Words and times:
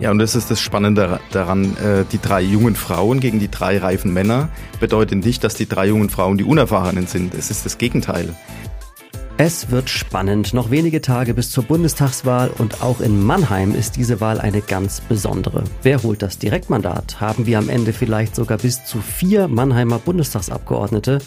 Ja, 0.00 0.10
und 0.10 0.18
das 0.18 0.34
ist 0.34 0.50
das 0.50 0.60
Spannende 0.60 1.20
daran, 1.32 1.76
äh, 1.76 2.04
die 2.10 2.20
drei 2.20 2.40
jungen 2.40 2.74
Frauen 2.74 3.20
gegen 3.20 3.40
die 3.40 3.50
drei 3.50 3.78
reifen 3.78 4.12
Männer 4.12 4.48
bedeutet 4.80 5.24
nicht, 5.24 5.42
dass 5.44 5.54
die 5.54 5.68
drei 5.68 5.86
jungen 5.86 6.08
Frauen 6.08 6.38
die 6.38 6.44
Unerfahrenen 6.44 7.06
sind. 7.06 7.34
Es 7.34 7.50
ist 7.50 7.64
das 7.64 7.78
Gegenteil. 7.78 8.34
Es 9.40 9.70
wird 9.70 9.88
spannend. 9.88 10.52
Noch 10.52 10.72
wenige 10.72 11.00
Tage 11.00 11.32
bis 11.32 11.52
zur 11.52 11.62
Bundestagswahl 11.62 12.50
und 12.58 12.82
auch 12.82 13.00
in 13.00 13.24
Mannheim 13.24 13.72
ist 13.72 13.94
diese 13.94 14.20
Wahl 14.20 14.40
eine 14.40 14.60
ganz 14.60 15.00
besondere. 15.00 15.62
Wer 15.84 16.02
holt 16.02 16.22
das 16.22 16.38
Direktmandat? 16.38 17.20
Haben 17.20 17.46
wir 17.46 17.60
am 17.60 17.68
Ende 17.68 17.92
vielleicht 17.92 18.34
sogar 18.34 18.58
bis 18.58 18.84
zu 18.84 18.98
vier 18.98 19.46
Mannheimer 19.46 20.00
Bundestagsabgeordnete? 20.00 21.20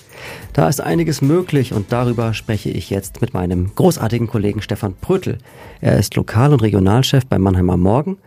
Da 0.51 0.67
ist 0.67 0.81
einiges 0.81 1.21
möglich 1.21 1.71
und 1.71 1.93
darüber 1.93 2.33
spreche 2.33 2.69
ich 2.69 2.89
jetzt 2.89 3.21
mit 3.21 3.33
meinem 3.33 3.73
großartigen 3.75 4.27
Kollegen 4.27 4.61
Stefan 4.61 4.93
Prötel. 4.99 5.37
Er 5.79 5.97
ist 5.97 6.13
Lokal- 6.17 6.51
und 6.51 6.61
Regionalchef 6.61 7.25
bei 7.25 7.39
Mannheimer 7.39 7.77
Morgen 7.77 8.17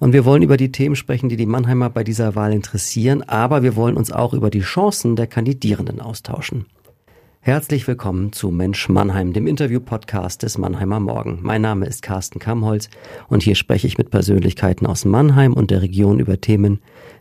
und 0.00 0.12
wir 0.12 0.24
wollen 0.24 0.42
über 0.42 0.56
die 0.56 0.72
Themen 0.72 0.96
sprechen, 0.96 1.28
die 1.28 1.36
die 1.36 1.46
Mannheimer 1.46 1.90
bei 1.90 2.02
dieser 2.02 2.34
Wahl 2.34 2.52
interessieren, 2.52 3.22
aber 3.22 3.62
wir 3.62 3.76
wollen 3.76 3.96
uns 3.96 4.10
auch 4.10 4.34
über 4.34 4.50
die 4.50 4.62
Chancen 4.62 5.14
der 5.14 5.28
Kandidierenden 5.28 6.00
austauschen. 6.00 6.66
Herzlich 7.40 7.86
willkommen 7.86 8.32
zu 8.32 8.50
Mensch 8.50 8.88
Mannheim, 8.88 9.32
dem 9.32 9.46
Interview-Podcast 9.46 10.42
des 10.42 10.58
Mannheimer 10.58 11.00
Morgen. 11.00 11.38
Mein 11.40 11.62
Name 11.62 11.86
ist 11.86 12.02
Carsten 12.02 12.40
Kamholz 12.40 12.90
und 13.28 13.42
hier 13.42 13.54
spreche 13.54 13.86
ich 13.86 13.96
mit 13.96 14.10
Persönlichkeiten 14.10 14.86
aus 14.86 15.04
Mannheim 15.04 15.54
und 15.54 15.70
der 15.70 15.80
Region 15.80 16.18
über 16.18 16.40
Themen, 16.40 16.80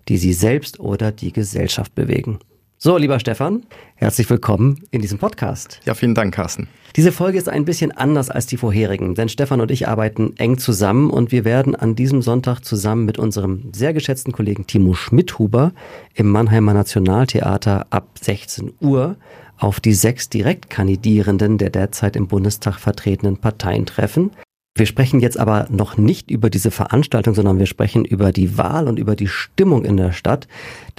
die 0.09 0.17
sie 0.17 0.33
selbst 0.33 0.79
oder 0.79 1.11
die 1.11 1.31
Gesellschaft 1.31 1.95
bewegen. 1.95 2.39
So, 2.79 2.97
lieber 2.97 3.19
Stefan, 3.19 3.65
herzlich 3.95 4.29
willkommen 4.29 4.83
in 4.91 5.01
diesem 5.01 5.17
Podcast. 5.17 5.79
Ja, 5.85 5.95
vielen 5.95 6.13
Dank, 6.13 6.33
Carsten. 6.33 6.67
Diese 6.95 7.11
Folge 7.11 7.37
ist 7.37 7.49
ein 7.49 7.65
bisschen 7.65 7.91
anders 7.91 8.29
als 8.29 8.45
die 8.45 8.57
vorherigen, 8.57 9.15
denn 9.15 9.29
Stefan 9.29 9.61
und 9.61 9.71
ich 9.71 9.87
arbeiten 9.87 10.33
eng 10.37 10.57
zusammen 10.57 11.09
und 11.09 11.31
wir 11.31 11.45
werden 11.45 11.75
an 11.75 11.95
diesem 11.95 12.21
Sonntag 12.21 12.61
zusammen 12.61 13.05
mit 13.05 13.17
unserem 13.17 13.71
sehr 13.73 13.93
geschätzten 13.93 14.31
Kollegen 14.31 14.67
Timo 14.67 14.93
Schmidhuber 14.93 15.73
im 16.13 16.29
Mannheimer 16.29 16.73
Nationaltheater 16.73 17.87
ab 17.89 18.09
16 18.21 18.73
Uhr 18.79 19.15
auf 19.58 19.80
die 19.80 19.94
sechs 19.94 20.30
Direktkandidierenden 20.30 21.58
der 21.58 21.69
derzeit 21.69 22.16
im 22.16 22.27
Bundestag 22.27 22.80
vertretenen 22.80 23.38
Parteien 23.38 23.86
treffen. 23.86 24.31
Wir 24.77 24.86
sprechen 24.86 25.19
jetzt 25.19 25.38
aber 25.39 25.66
noch 25.72 25.97
nicht 25.97 26.30
über 26.30 26.52
diese 26.52 26.69
Veranstaltung, 26.69 27.33
sondern 27.33 27.58
wir 27.58 27.66
sprechen 27.66 28.05
über 28.05 28.31
die 28.31 28.59
Wahl 28.59 28.88
und 28.88 28.99
über 28.99 29.16
die 29.16 29.27
Stimmung 29.27 29.86
in 29.86 29.97
der 29.97 30.11
Stadt. 30.11 30.47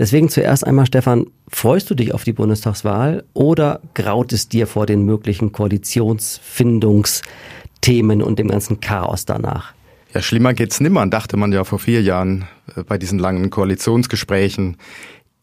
Deswegen 0.01 0.29
zuerst 0.29 0.67
einmal, 0.67 0.87
Stefan, 0.87 1.27
freust 1.47 1.89
du 1.89 1.95
dich 1.95 2.13
auf 2.13 2.25
die 2.25 2.33
Bundestagswahl 2.33 3.23
oder 3.35 3.81
graut 3.95 4.33
es 4.33 4.49
dir 4.49 4.67
vor 4.67 4.87
den 4.87 5.05
möglichen 5.05 5.53
Koalitionsfindungsthemen 5.53 8.21
und 8.21 8.41
dem 8.41 8.49
ganzen 8.49 8.81
Chaos 8.81 9.27
danach? 9.27 9.75
Ja, 10.13 10.23
schlimmer 10.23 10.55
geht's 10.55 10.81
nimmer, 10.81 11.07
dachte 11.07 11.37
man 11.37 11.53
ja 11.53 11.63
vor 11.65 11.79
vier 11.79 12.03
Jahren 12.03 12.49
äh, 12.75 12.83
bei 12.83 12.99
diesen 12.99 13.19
langen 13.19 13.51
Koalitionsgesprächen. 13.51 14.79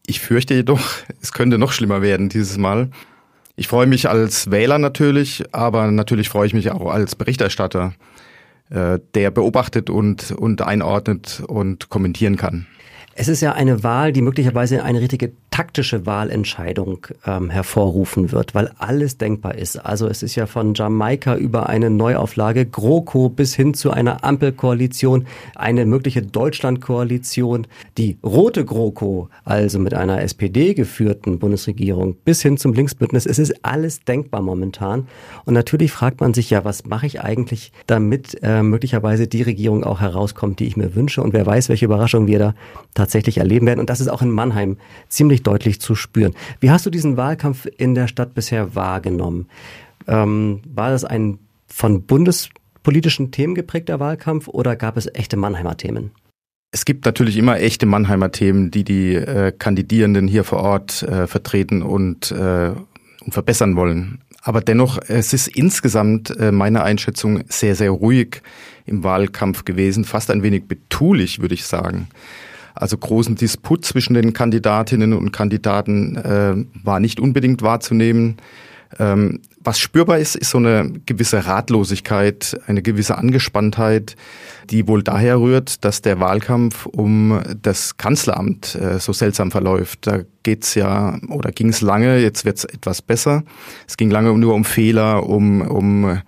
Ich 0.06 0.20
fürchte 0.20 0.54
jedoch, 0.54 0.80
es 1.20 1.32
könnte 1.32 1.58
noch 1.58 1.72
schlimmer 1.72 2.02
werden 2.02 2.28
dieses 2.28 2.58
Mal. 2.58 2.90
Ich 3.56 3.68
freue 3.68 3.86
mich 3.86 4.08
als 4.08 4.50
Wähler 4.50 4.78
natürlich, 4.78 5.44
aber 5.52 5.90
natürlich 5.90 6.28
freue 6.28 6.46
ich 6.46 6.54
mich 6.54 6.70
auch 6.70 6.90
als 6.90 7.16
Berichterstatter, 7.16 7.94
äh, 8.68 8.98
der 9.14 9.30
beobachtet 9.30 9.88
und, 9.88 10.32
und 10.32 10.60
einordnet 10.62 11.42
und 11.46 11.88
kommentieren 11.88 12.36
kann. 12.36 12.66
Es 13.18 13.28
ist 13.28 13.40
ja 13.40 13.52
eine 13.52 13.82
Wahl, 13.82 14.12
die 14.12 14.20
möglicherweise 14.20 14.84
eine 14.84 15.00
richtige 15.00 15.32
taktische 15.50 16.04
Wahlentscheidung 16.04 17.06
ähm, 17.24 17.48
hervorrufen 17.48 18.30
wird, 18.30 18.54
weil 18.54 18.70
alles 18.76 19.16
denkbar 19.16 19.54
ist. 19.54 19.76
Also 19.76 20.06
es 20.06 20.22
ist 20.22 20.34
ja 20.34 20.44
von 20.44 20.74
Jamaika 20.74 21.34
über 21.34 21.70
eine 21.70 21.88
Neuauflage 21.88 22.66
GroKo 22.66 23.30
bis 23.30 23.54
hin 23.54 23.72
zu 23.72 23.90
einer 23.90 24.22
Ampelkoalition, 24.22 25.26
eine 25.54 25.86
mögliche 25.86 26.20
Deutschlandkoalition, 26.20 27.66
die 27.96 28.18
rote 28.22 28.66
GroKo, 28.66 29.30
also 29.46 29.78
mit 29.78 29.94
einer 29.94 30.20
SPD 30.20 30.74
geführten 30.74 31.38
Bundesregierung, 31.38 32.16
bis 32.22 32.42
hin 32.42 32.58
zum 32.58 32.74
Linksbündnis. 32.74 33.24
Es 33.24 33.38
ist 33.38 33.64
alles 33.64 34.04
denkbar 34.04 34.42
momentan. 34.42 35.08
Und 35.46 35.54
natürlich 35.54 35.90
fragt 35.90 36.20
man 36.20 36.34
sich 36.34 36.50
ja, 36.50 36.66
was 36.66 36.84
mache 36.84 37.06
ich 37.06 37.22
eigentlich, 37.22 37.72
damit 37.86 38.36
äh, 38.42 38.62
möglicherweise 38.62 39.26
die 39.26 39.40
Regierung 39.40 39.84
auch 39.84 40.02
herauskommt, 40.02 40.60
die 40.60 40.66
ich 40.66 40.76
mir 40.76 40.94
wünsche. 40.94 41.22
Und 41.22 41.32
wer 41.32 41.46
weiß, 41.46 41.70
welche 41.70 41.86
Überraschung 41.86 42.26
wir 42.26 42.52
da 42.92 43.05
tatsächlich 43.06 43.38
erleben 43.38 43.66
werden. 43.66 43.80
Und 43.80 43.88
das 43.88 44.00
ist 44.00 44.08
auch 44.08 44.20
in 44.20 44.30
Mannheim 44.30 44.76
ziemlich 45.08 45.42
deutlich 45.42 45.80
zu 45.80 45.94
spüren. 45.94 46.34
Wie 46.60 46.70
hast 46.70 46.84
du 46.86 46.90
diesen 46.90 47.16
Wahlkampf 47.16 47.66
in 47.78 47.94
der 47.94 48.08
Stadt 48.08 48.34
bisher 48.34 48.74
wahrgenommen? 48.74 49.46
Ähm, 50.08 50.60
war 50.68 50.90
das 50.90 51.04
ein 51.04 51.38
von 51.68 52.02
bundespolitischen 52.02 53.30
Themen 53.30 53.54
geprägter 53.54 54.00
Wahlkampf 54.00 54.48
oder 54.48 54.74
gab 54.74 54.96
es 54.96 55.06
echte 55.14 55.36
Mannheimer 55.36 55.76
Themen? 55.76 56.10
Es 56.72 56.84
gibt 56.84 57.04
natürlich 57.04 57.36
immer 57.36 57.58
echte 57.60 57.86
Mannheimer 57.86 58.32
Themen, 58.32 58.70
die 58.72 58.82
die 58.82 59.14
äh, 59.14 59.52
Kandidierenden 59.56 60.26
hier 60.26 60.42
vor 60.42 60.58
Ort 60.58 61.02
äh, 61.04 61.26
vertreten 61.26 61.82
und, 61.82 62.32
äh, 62.32 62.72
und 63.24 63.32
verbessern 63.32 63.76
wollen. 63.76 64.18
Aber 64.42 64.60
dennoch, 64.60 64.98
es 65.08 65.32
ist 65.32 65.48
insgesamt 65.48 66.36
äh, 66.38 66.52
meine 66.52 66.82
Einschätzung 66.82 67.44
sehr, 67.48 67.76
sehr 67.76 67.90
ruhig 67.90 68.42
im 68.84 69.04
Wahlkampf 69.04 69.64
gewesen, 69.64 70.04
fast 70.04 70.30
ein 70.30 70.42
wenig 70.42 70.66
betulich, 70.66 71.40
würde 71.40 71.54
ich 71.54 71.64
sagen. 71.64 72.08
Also 72.76 72.98
großen 72.98 73.34
Disput 73.34 73.84
zwischen 73.84 74.14
den 74.14 74.32
Kandidatinnen 74.32 75.12
und 75.14 75.32
Kandidaten 75.32 76.16
äh, 76.16 76.54
war 76.84 77.00
nicht 77.00 77.20
unbedingt 77.20 77.62
wahrzunehmen. 77.62 78.36
Ähm, 78.98 79.40
was 79.58 79.80
spürbar 79.80 80.18
ist, 80.18 80.36
ist 80.36 80.50
so 80.50 80.58
eine 80.58 80.92
gewisse 81.06 81.46
Ratlosigkeit, 81.46 82.56
eine 82.66 82.82
gewisse 82.82 83.18
Angespanntheit, 83.18 84.14
die 84.70 84.86
wohl 84.86 85.02
daher 85.02 85.40
rührt, 85.40 85.84
dass 85.84 86.02
der 86.02 86.20
Wahlkampf 86.20 86.86
um 86.86 87.42
das 87.60 87.96
Kanzleramt 87.96 88.76
äh, 88.76 89.00
so 89.00 89.12
seltsam 89.12 89.50
verläuft. 89.50 90.06
Da 90.06 90.20
geht's 90.44 90.74
ja 90.76 91.18
oder 91.30 91.50
ging 91.50 91.70
es 91.70 91.80
lange, 91.80 92.18
jetzt 92.18 92.44
wird's 92.44 92.64
etwas 92.64 93.02
besser. 93.02 93.42
Es 93.88 93.96
ging 93.96 94.10
lange 94.10 94.36
nur 94.38 94.54
um 94.54 94.64
Fehler, 94.64 95.28
um, 95.28 95.62
um 95.62 96.20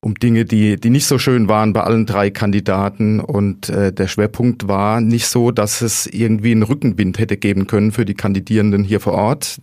um 0.00 0.14
Dinge, 0.14 0.44
die, 0.44 0.76
die 0.76 0.90
nicht 0.90 1.06
so 1.06 1.18
schön 1.18 1.48
waren 1.48 1.72
bei 1.72 1.82
allen 1.82 2.06
drei 2.06 2.30
Kandidaten. 2.30 3.20
Und 3.20 3.68
äh, 3.68 3.92
der 3.92 4.06
Schwerpunkt 4.06 4.68
war 4.68 5.00
nicht 5.00 5.26
so, 5.26 5.50
dass 5.50 5.82
es 5.82 6.06
irgendwie 6.06 6.52
einen 6.52 6.62
Rückenwind 6.62 7.18
hätte 7.18 7.36
geben 7.36 7.66
können 7.66 7.92
für 7.92 8.04
die 8.04 8.14
Kandidierenden 8.14 8.84
hier 8.84 9.00
vor 9.00 9.14
Ort. 9.14 9.58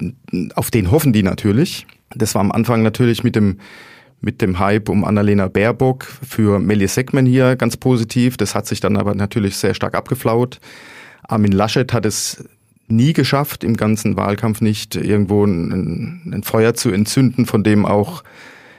Auf 0.56 0.72
den 0.72 0.92
hoffen 0.92 1.14
die 1.14 1.24
natürlich. 1.24 1.88
Das 2.14 2.36
war 2.36 2.42
am 2.42 2.52
Anfang 2.52 2.84
natürlich 2.84 3.24
mit 3.24 3.36
dem 3.36 3.58
mit 4.22 4.42
dem 4.42 4.58
Hype 4.58 4.90
um 4.90 5.04
Annalena 5.04 5.48
Baerbock 5.48 6.06
für 6.06 6.60
Melly 6.60 6.88
Segman 6.88 7.28
hier 7.28 7.56
ganz 7.56 7.78
positiv. 7.78 8.38
Das 8.38 8.56
hat 8.56 8.66
sich 8.66 8.80
dann 8.80 8.98
aber 8.98 9.14
natürlich 9.14 9.58
sehr 9.58 9.76
stark 9.76 9.94
abgeflaut. 9.94 10.60
Armin 11.28 11.52
Laschet 11.52 11.94
hat 11.94 12.06
es 12.06 12.44
nie 12.88 13.14
geschafft, 13.14 13.64
im 13.64 13.78
ganzen 13.78 14.16
Wahlkampf 14.16 14.62
nicht 14.62 14.96
irgendwo 14.96 15.46
ein, 15.46 16.34
ein 16.34 16.44
Feuer 16.44 16.74
zu 16.74 16.90
entzünden, 16.90 17.46
von 17.46 17.64
dem 17.64 17.86
auch 17.86 18.24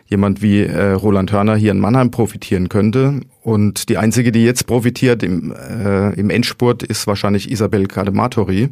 jemand 0.07 0.43
wie 0.43 0.63
äh, 0.63 0.93
Roland 0.93 1.33
Hörner 1.33 1.57
hier 1.57 1.73
in 1.73 1.79
Mannheim 1.79 2.11
profitieren 2.11 2.69
könnte. 2.69 3.21
Und 3.43 3.89
die 3.89 3.99
einzige, 3.99 4.33
die 4.33 4.45
jetzt 4.45 4.67
profitiert 4.67 5.23
im, 5.23 5.53
äh, 5.53 6.15
im 6.15 6.31
Endspurt, 6.31 6.83
ist 6.83 7.07
wahrscheinlich 7.07 7.51
Isabel 7.51 7.87
Kadematori, 7.87 8.71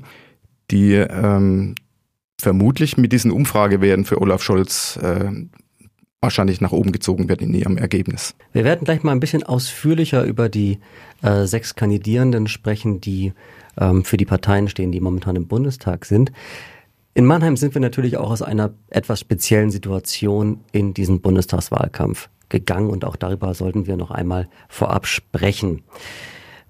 die 0.70 0.94
ähm, 0.94 1.74
vermutlich 2.40 2.96
mit 2.96 3.12
diesen 3.12 3.30
Umfragewerten 3.30 4.04
für 4.04 4.20
Olaf 4.20 4.42
Scholz 4.42 4.98
äh, 5.02 5.30
wahrscheinlich 6.20 6.60
nach 6.60 6.72
oben 6.72 6.90
gezogen 6.90 7.28
wird 7.28 7.42
in 7.42 7.52
ihrem 7.52 7.76
Ergebnis. 7.76 8.34
Wir 8.52 8.64
werden 8.64 8.84
gleich 8.84 9.02
mal 9.02 9.12
ein 9.12 9.20
bisschen 9.20 9.42
ausführlicher 9.42 10.24
über 10.24 10.48
die 10.48 10.78
äh, 11.22 11.44
sechs 11.44 11.74
Kandidierenden 11.74 12.48
sprechen, 12.48 13.00
die 13.00 13.32
ähm, 13.78 14.04
für 14.04 14.16
die 14.16 14.24
Parteien 14.24 14.68
stehen, 14.68 14.90
die 14.90 15.00
momentan 15.00 15.36
im 15.36 15.46
Bundestag 15.46 16.06
sind. 16.06 16.32
In 17.16 17.26
Mannheim 17.26 17.56
sind 17.56 17.74
wir 17.74 17.80
natürlich 17.80 18.16
auch 18.16 18.32
aus 18.32 18.42
einer 18.42 18.72
etwas 18.90 19.20
speziellen 19.20 19.70
Situation 19.70 20.60
in 20.72 20.94
diesen 20.94 21.20
Bundestagswahlkampf 21.20 22.28
gegangen 22.48 22.90
und 22.90 23.04
auch 23.04 23.14
darüber 23.14 23.54
sollten 23.54 23.86
wir 23.86 23.96
noch 23.96 24.10
einmal 24.10 24.48
vorab 24.68 25.06
sprechen. 25.06 25.82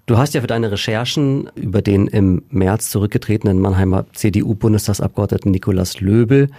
Du 0.05 0.19
hast 0.19 0.35
ja 0.35 0.41
für 0.41 0.47
deine 0.47 0.71
Recherchen 0.71 1.49
über 1.55 1.81
den 1.81 2.05
im 2.05 2.43
März 2.51 2.91
zurückgetretenen 2.91 3.59
Mannheimer 3.59 4.05
CDU-Bundestagsabgeordneten 4.13 5.51
Nikolaus 5.51 5.99
Löbel 5.99 6.51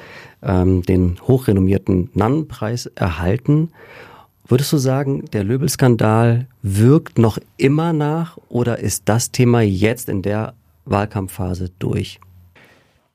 ähm, 0.43 0.83
den 0.83 1.19
hochrenommierten 1.23 2.11
Nannenpreis 2.13 2.87
erhalten. 2.87 3.71
Würdest 4.49 4.73
du 4.73 4.79
sagen, 4.79 5.27
der 5.33 5.45
Löbel-Skandal 5.45 6.49
wirkt 6.61 7.19
noch 7.19 7.39
immer 7.57 7.93
nach 7.93 8.37
oder 8.49 8.81
ist 8.81 9.03
das 9.05 9.31
Thema 9.31 9.61
jetzt 9.61 10.09
in 10.09 10.23
der 10.23 10.55
Wahlkampfphase 10.87 11.71
durch? 11.79 12.19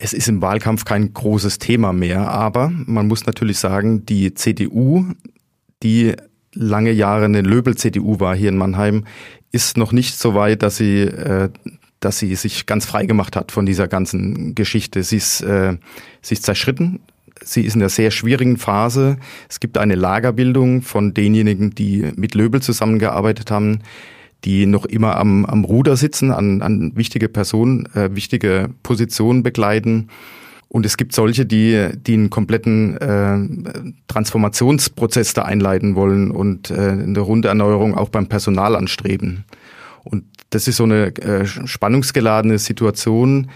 Es 0.04 0.14
ist 0.14 0.28
im 0.28 0.42
Wahlkampf 0.42 0.84
kein 0.84 1.14
großes 1.14 1.60
Thema 1.60 1.94
mehr, 1.94 2.28
aber 2.28 2.72
man 2.88 3.08
muss 3.08 3.28
natürlich 3.28 3.60
sagen, 3.60 4.04
die 4.04 4.34
CDU, 4.34 5.06
die 5.84 6.16
lange 6.56 6.92
Jahre 6.92 7.26
eine 7.26 7.42
Löbel-CDU 7.42 8.20
war 8.20 8.36
hier 8.36 8.50
in 8.50 8.58
Mannheim, 8.58 9.06
ist 9.52 9.78
noch 9.78 9.92
nicht 9.92 10.18
so 10.18 10.34
weit, 10.34 10.64
dass 10.64 10.78
sie, 10.78 11.02
äh, 11.02 11.50
dass 12.00 12.18
sie 12.18 12.34
sich 12.34 12.66
ganz 12.66 12.88
frei 12.88 13.06
gemacht 13.06 13.36
hat 13.36 13.52
von 13.52 13.68
dieser 13.68 13.88
ganzen 13.88 14.56
Geschichte. 14.56 15.04
Sie 15.04 15.18
ist, 15.18 15.42
äh, 15.42 15.78
sie 16.24 16.34
ist 16.34 16.46
zerschritten. 16.46 17.02
Sie 17.44 17.62
ist 17.62 17.76
in 17.76 17.82
einer 17.84 17.90
sehr 17.90 18.10
schwierigen 18.10 18.58
Phase. 18.58 19.18
Es 19.50 19.60
gibt 19.60 19.78
eine 19.78 19.94
Lagerbildung 19.94 20.82
von 20.82 21.14
denjenigen, 21.14 21.76
die 21.76 22.12
mit 22.16 22.34
Löbel 22.34 22.60
zusammengearbeitet 22.60 23.52
haben, 23.52 23.82
die 24.44 24.66
noch 24.66 24.86
immer 24.86 25.18
am, 25.18 25.46
am 25.46 25.64
Ruder 25.64 25.96
sitzen, 25.96 26.32
an, 26.32 26.62
an 26.62 26.96
wichtige 26.96 27.30
Personen, 27.30 27.86
äh, 27.94 28.16
wichtige 28.16 28.70
Positionen 28.84 29.44
begleiten. 29.44 30.08
Und 30.68 30.86
es 30.86 30.96
gibt 30.96 31.14
solche, 31.14 31.46
die, 31.46 31.90
die 31.96 32.14
einen 32.14 32.30
kompletten 32.30 32.98
äh, 32.98 33.38
Transformationsprozess 34.08 35.34
da 35.34 35.44
einleiten 35.44 35.96
wollen 35.96 36.32
und 36.32 36.72
äh, 36.72 36.92
eine 36.92 37.20
runde 37.20 37.50
Erneuerung 37.50 37.96
auch 37.96 38.10
beim 38.10 38.28
Personal 38.28 38.76
anstreben. 38.76 39.44
Und 40.04 40.24
das 40.50 40.68
ist 40.68 40.78
so 40.78 40.86
eine 40.86 41.16
äh, 41.18 41.46
spannungsgeladene 41.46 42.58
Situation, 42.58 43.52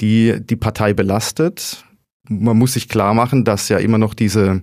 die 0.00 0.36
die 0.40 0.56
Partei 0.56 0.94
belastet. 0.94 1.84
Man 2.28 2.56
muss 2.56 2.74
sich 2.74 2.88
klar 2.88 3.14
machen, 3.14 3.44
dass 3.44 3.68
ja 3.68 3.78
immer 3.78 3.98
noch 3.98 4.14
diese 4.14 4.62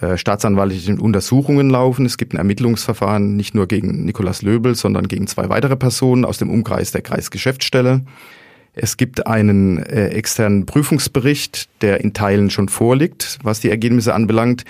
äh, 0.00 0.16
staatsanwaltlichen 0.16 0.98
Untersuchungen 0.98 1.70
laufen. 1.70 2.06
Es 2.06 2.16
gibt 2.16 2.34
ein 2.34 2.38
Ermittlungsverfahren 2.38 3.36
nicht 3.36 3.54
nur 3.54 3.68
gegen 3.68 4.04
Nikolaus 4.04 4.42
Löbel, 4.42 4.74
sondern 4.74 5.08
gegen 5.08 5.26
zwei 5.26 5.48
weitere 5.48 5.76
Personen 5.76 6.24
aus 6.24 6.38
dem 6.38 6.50
Umkreis 6.50 6.90
der 6.90 7.02
Kreisgeschäftsstelle. 7.02 8.02
Es 8.72 8.96
gibt 8.96 9.26
einen 9.26 9.78
äh, 9.78 10.08
externen 10.08 10.66
Prüfungsbericht, 10.66 11.68
der 11.80 12.00
in 12.00 12.12
Teilen 12.12 12.50
schon 12.50 12.68
vorliegt, 12.68 13.38
was 13.42 13.60
die 13.60 13.70
Ergebnisse 13.70 14.14
anbelangt, 14.14 14.64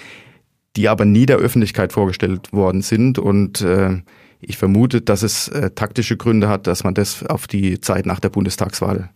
die 0.77 0.89
aber 0.89 1.05
nie 1.07 1.27
der 1.27 1.39
Öffentlichkeit 1.39 1.93
vorgestellt 1.93 2.53
worden 2.53 2.83
sind. 2.83 3.19
Und 3.19 3.63
äh, 3.63 4.03
ich 4.41 4.59
vermute, 4.59 5.01
dass 5.01 5.23
es 5.23 5.49
äh, 5.49 5.71
taktische 5.71 6.19
Gründe 6.19 6.49
hat, 6.49 6.67
dass 6.67 6.85
man 6.85 6.93
das 6.93 7.25
auf 7.25 7.47
die 7.47 7.81
Zeit 7.81 8.05
nach 8.05 8.21
der 8.21 8.29
Bundestagswahl 8.29 9.09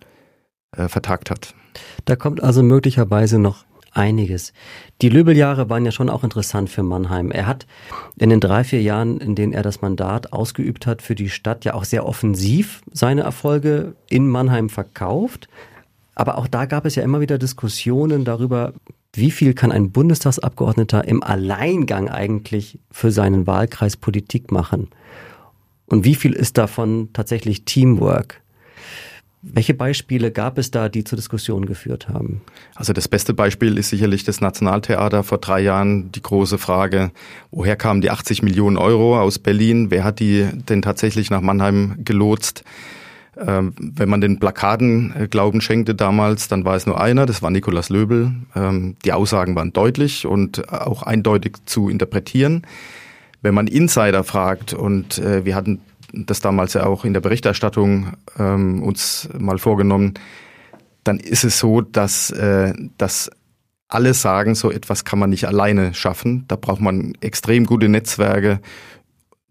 äh, 0.77 0.89
vertagt 0.89 1.31
hat. 1.31 1.55
Da 2.07 2.17
kommt 2.17 2.43
also 2.43 2.63
möglicherweise 2.63 3.39
noch 3.39 3.65
einiges. 3.99 4.53
Die 5.03 5.09
Löbeljahre 5.09 5.69
waren 5.69 5.85
ja 5.85 5.93
schon 5.93 6.09
auch 6.09 6.25
interessant 6.25 6.71
für 6.71 6.83
Mannheim. 6.83 7.31
Er 7.31 7.47
hat 7.47 7.67
in 8.19 8.31
den 8.31 8.41
drei, 8.41 8.65
vier 8.65 8.81
Jahren, 8.81 9.19
in 9.19 9.35
denen 9.35 9.53
er 9.53 9.63
das 9.63 9.83
Mandat 9.83 10.33
ausgeübt 10.33 10.87
hat 10.87 11.03
für 11.03 11.15
die 11.15 11.29
Stadt, 11.29 11.65
ja 11.65 11.75
auch 11.75 11.85
sehr 11.85 12.07
offensiv 12.07 12.83
seine 12.93 13.23
Erfolge 13.23 13.95
in 14.09 14.29
Mannheim 14.29 14.69
verkauft. 14.71 15.49
Aber 16.15 16.39
auch 16.39 16.47
da 16.47 16.65
gab 16.65 16.87
es 16.87 16.95
ja 16.95 17.03
immer 17.03 17.21
wieder 17.21 17.39
Diskussionen 17.39 18.25
darüber, 18.25 18.73
wie 19.13 19.31
viel 19.31 19.55
kann 19.55 19.73
ein 19.73 19.91
Bundestagsabgeordneter 19.91 21.07
im 21.07 21.23
Alleingang 21.23 22.09
eigentlich 22.09 22.79
für 22.91 23.11
seinen 23.11 23.47
Wahlkreis 23.47 23.97
Politik 23.97 24.53
machen? 24.53 24.89
Und 25.87 26.05
wie 26.05 26.15
viel 26.15 26.35
ist 26.35 26.59
davon 26.59 27.09
tatsächlich 27.13 27.65
Teamwork? 27.65 28.43
Welche 29.41 29.75
Beispiele 29.75 30.33
gab 30.33 30.59
es 30.59 30.73
da, 30.73 30.89
die 30.89 31.05
zur 31.05 31.17
Diskussion 31.17 31.67
geführt 31.67 32.09
haben? 32.09 32.41
Also 32.75 32.93
das 32.93 33.07
beste 33.07 33.35
Beispiel 33.35 33.79
ist 33.79 33.91
sicherlich 33.91 34.25
das 34.25 34.41
Nationaltheater 34.41 35.23
vor 35.23 35.39
drei 35.39 35.61
Jahren. 35.61 36.11
Die 36.11 36.23
große 36.23 36.59
Frage, 36.59 37.13
woher 37.53 37.77
kamen 37.77 38.01
die 38.01 38.11
80 38.11 38.43
Millionen 38.43 38.77
Euro 38.77 39.21
aus 39.21 39.39
Berlin? 39.39 39.93
Wer 39.93 40.03
hat 40.03 40.19
die 40.19 40.49
denn 40.69 40.83
tatsächlich 40.83 41.31
nach 41.31 41.41
Mannheim 41.41 41.95
gelotst? 41.99 42.65
Ähm, 43.37 43.75
wenn 43.79 44.09
man 44.09 44.21
den 44.21 44.41
Plakaten 44.41 45.15
äh, 45.17 45.29
Glauben 45.29 45.61
schenkte 45.61 45.95
damals, 45.95 46.49
dann 46.49 46.65
war 46.65 46.75
es 46.75 46.87
nur 46.87 47.01
einer, 47.01 47.25
das 47.25 47.41
war 47.41 47.51
Nikolaus 47.51 47.89
Löbel. 47.89 48.33
Ähm, 48.57 48.97
die 49.05 49.13
Aussagen 49.13 49.55
waren 49.55 49.73
deutlich 49.73 50.27
und 50.27 50.73
auch 50.73 51.05
eindeutig 51.05 51.59
zu 51.65 51.89
interpretieren. 51.89 52.67
Wenn 53.41 53.55
man 53.55 53.69
Insider 53.69 54.25
fragt, 54.25 54.75
und 54.75 55.19
äh, 55.19 55.45
wir 55.45 55.55
hatten 55.55 55.81
das 56.13 56.41
damals 56.41 56.75
ja 56.75 56.87
auch 56.87 57.05
in 57.05 57.13
der 57.13 57.21
Berichterstattung 57.21 58.13
ähm, 58.39 58.83
uns 58.83 59.29
mal 59.39 59.59
vorgenommen, 59.59 60.15
dann 61.05 61.19
ist 61.19 61.45
es 61.45 61.59
so, 61.59 61.81
dass, 61.81 62.31
äh, 62.31 62.73
dass 62.99 63.31
alle 63.89 64.13
sagen, 64.13 64.55
so 64.55 64.71
etwas 64.71 65.05
kann 65.05 65.19
man 65.19 65.31
nicht 65.31 65.47
alleine 65.47 65.95
schaffen. 65.95 66.45
Da 66.49 66.57
braucht 66.57 66.81
man 66.81 67.15
extrem 67.21 67.65
gute 67.65 67.89
Netzwerke. 67.89 68.61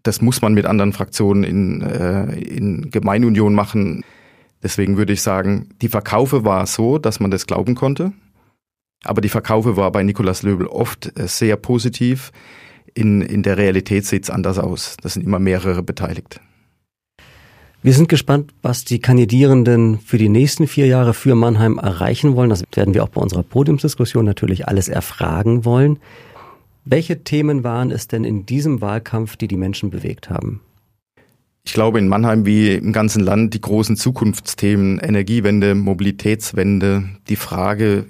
Das 0.04 0.20
muss 0.22 0.40
man 0.40 0.54
mit 0.54 0.64
anderen 0.64 0.92
Fraktionen 0.92 1.42
in, 1.42 1.82
äh, 1.82 2.38
in 2.38 2.90
Gemeinunion 2.90 3.54
machen. 3.54 4.04
Deswegen 4.62 4.96
würde 4.96 5.12
ich 5.12 5.22
sagen, 5.22 5.70
die 5.82 5.88
Verkaufe 5.88 6.44
war 6.44 6.66
so, 6.66 6.98
dass 6.98 7.20
man 7.20 7.30
das 7.30 7.46
glauben 7.46 7.74
konnte. 7.74 8.12
Aber 9.04 9.20
die 9.20 9.28
Verkaufe 9.28 9.76
war 9.76 9.90
bei 9.92 10.02
Nikolaus 10.02 10.42
Löbel 10.42 10.66
oft 10.66 11.18
äh, 11.18 11.26
sehr 11.26 11.56
positiv. 11.56 12.30
In, 12.94 13.22
in 13.22 13.42
der 13.42 13.56
Realität 13.58 14.06
sieht 14.06 14.24
es 14.24 14.30
anders 14.30 14.58
aus. 14.58 14.96
Das 15.02 15.14
sind 15.14 15.24
immer 15.24 15.38
mehrere 15.38 15.82
beteiligt. 15.82 16.40
Wir 17.88 17.94
sind 17.94 18.10
gespannt, 18.10 18.52
was 18.60 18.84
die 18.84 18.98
Kandidierenden 18.98 19.98
für 20.00 20.18
die 20.18 20.28
nächsten 20.28 20.66
vier 20.66 20.84
Jahre 20.84 21.14
für 21.14 21.34
Mannheim 21.34 21.78
erreichen 21.78 22.36
wollen. 22.36 22.50
Das 22.50 22.62
werden 22.74 22.92
wir 22.92 23.02
auch 23.02 23.08
bei 23.08 23.22
unserer 23.22 23.42
Podiumsdiskussion 23.42 24.26
natürlich 24.26 24.68
alles 24.68 24.88
erfragen 24.90 25.64
wollen. 25.64 25.98
Welche 26.84 27.24
Themen 27.24 27.64
waren 27.64 27.90
es 27.90 28.06
denn 28.06 28.24
in 28.24 28.44
diesem 28.44 28.82
Wahlkampf, 28.82 29.36
die 29.36 29.48
die 29.48 29.56
Menschen 29.56 29.88
bewegt 29.88 30.28
haben? 30.28 30.60
Ich 31.64 31.72
glaube, 31.72 31.98
in 31.98 32.08
Mannheim 32.08 32.44
wie 32.44 32.74
im 32.74 32.92
ganzen 32.92 33.22
Land 33.22 33.54
die 33.54 33.62
großen 33.62 33.96
Zukunftsthemen, 33.96 34.98
Energiewende, 34.98 35.74
Mobilitätswende, 35.74 37.04
die 37.30 37.36
Frage, 37.36 38.04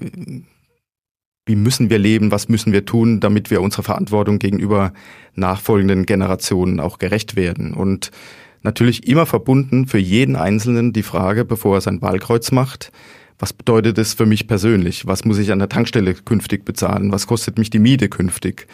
wie 1.46 1.54
müssen 1.54 1.88
wir 1.88 2.00
leben, 2.00 2.32
was 2.32 2.48
müssen 2.48 2.72
wir 2.72 2.84
tun, 2.84 3.20
damit 3.20 3.52
wir 3.52 3.62
unserer 3.62 3.84
Verantwortung 3.84 4.40
gegenüber 4.40 4.92
nachfolgenden 5.36 6.04
Generationen 6.04 6.81
auch 6.81 6.98
gerecht 6.98 7.36
werden. 7.36 7.74
Und 7.74 8.10
Natürlich 8.69 9.09
immer 9.09 9.25
verbunden 9.25 9.87
für 9.87 9.97
jeden 9.97 10.37
Einzelnen 10.37 10.93
die 10.93 11.03
Frage, 11.03 11.47
bevor 11.47 11.76
er 11.76 11.81
sein 11.81 12.03
Wahlkreuz 12.03 12.53
macht, 12.53 12.93
was 13.38 13.55
bedeutet 13.55 13.97
es 13.97 14.12
für 14.12 14.26
mich 14.26 14.47
persönlich? 14.47 15.06
Was 15.06 15.25
muss 15.25 15.38
ich 15.38 15.53
an 15.53 15.59
der 15.59 15.70
Tankstelle 15.70 16.12
künftig 16.12 16.67
bezahlen? 16.67 17.11
Was 17.11 17.26
kostet 17.26 17.56
mich 17.56 17.70
die 17.70 17.79
Miete 17.79 18.11
künftig? 18.11 18.67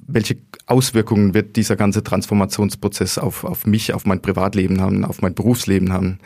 Welche 0.00 0.38
Auswirkungen 0.66 1.34
wird 1.34 1.54
dieser 1.54 1.76
ganze 1.76 2.02
Transformationsprozess 2.02 3.16
auf, 3.16 3.44
auf 3.44 3.64
mich, 3.64 3.94
auf 3.94 4.06
mein 4.06 4.20
Privatleben 4.20 4.80
haben, 4.80 5.04
auf 5.04 5.22
mein 5.22 5.34
Berufsleben 5.34 5.92
haben? 5.92 6.18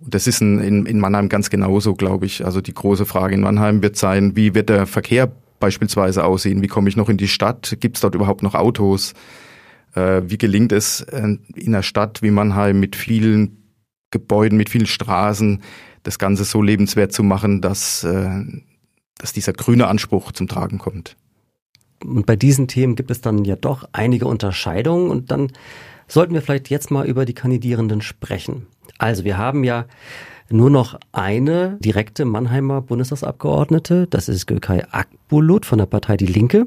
Und 0.00 0.12
das 0.12 0.26
ist 0.26 0.42
in, 0.42 0.60
in, 0.60 0.84
in 0.84 1.00
Mannheim 1.00 1.30
ganz 1.30 1.48
genauso, 1.48 1.94
glaube 1.94 2.26
ich. 2.26 2.44
Also 2.44 2.60
die 2.60 2.74
große 2.74 3.06
Frage 3.06 3.34
in 3.34 3.40
Mannheim 3.40 3.82
wird 3.82 3.96
sein, 3.96 4.36
wie 4.36 4.54
wird 4.54 4.68
der 4.68 4.86
Verkehr 4.86 5.32
beispielsweise 5.58 6.22
aussehen? 6.22 6.60
Wie 6.60 6.68
komme 6.68 6.90
ich 6.90 6.96
noch 6.96 7.08
in 7.08 7.16
die 7.16 7.28
Stadt? 7.28 7.78
Gibt 7.80 7.96
es 7.96 8.02
dort 8.02 8.14
überhaupt 8.14 8.42
noch 8.42 8.54
Autos? 8.54 9.14
Äh, 9.94 10.22
wie 10.26 10.38
gelingt 10.38 10.72
es 10.72 11.00
äh, 11.02 11.36
in 11.54 11.66
einer 11.66 11.82
Stadt 11.82 12.22
wie 12.22 12.30
Mannheim 12.30 12.80
mit 12.80 12.96
vielen 12.96 13.62
Gebäuden, 14.10 14.58
mit 14.58 14.70
vielen 14.70 14.86
Straßen, 14.86 15.62
das 16.02 16.18
Ganze 16.18 16.44
so 16.44 16.62
lebenswert 16.62 17.12
zu 17.12 17.22
machen, 17.22 17.60
dass, 17.60 18.04
äh, 18.04 18.44
dass 19.18 19.32
dieser 19.32 19.52
grüne 19.52 19.88
Anspruch 19.88 20.32
zum 20.32 20.48
Tragen 20.48 20.78
kommt. 20.78 21.16
Und 22.04 22.26
bei 22.26 22.36
diesen 22.36 22.68
Themen 22.68 22.96
gibt 22.96 23.10
es 23.10 23.20
dann 23.20 23.44
ja 23.44 23.56
doch 23.56 23.88
einige 23.92 24.26
Unterscheidungen 24.26 25.10
und 25.10 25.30
dann 25.30 25.52
sollten 26.08 26.34
wir 26.34 26.42
vielleicht 26.42 26.68
jetzt 26.68 26.90
mal 26.90 27.06
über 27.06 27.24
die 27.24 27.34
Kandidierenden 27.34 28.02
sprechen. 28.02 28.66
Also 28.98 29.24
wir 29.24 29.38
haben 29.38 29.64
ja 29.64 29.86
nur 30.50 30.68
noch 30.68 30.98
eine 31.12 31.78
direkte 31.80 32.24
Mannheimer 32.24 32.82
Bundestagsabgeordnete, 32.82 34.06
das 34.08 34.28
ist 34.28 34.46
Gökay 34.46 34.84
Akbulut 34.90 35.64
von 35.64 35.78
der 35.78 35.86
Partei 35.86 36.16
Die 36.16 36.26
Linke. 36.26 36.66